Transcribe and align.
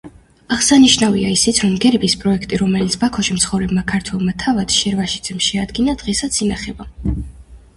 აღსანიშნავია 0.55 1.33
ისიც, 1.33 1.59
რომ 1.65 1.75
გერბის 1.83 2.15
პროექტი, 2.23 2.59
რომელიც 2.61 2.95
ბაქოში 3.03 3.37
მცხოვრებმა 3.37 3.83
ქართველმა 3.93 4.33
თავადმა 4.45 4.79
შერვაშიძემ 4.79 5.43
შეადგინა, 5.49 5.97
დღესაც 6.05 6.41
ინახება. 6.49 6.91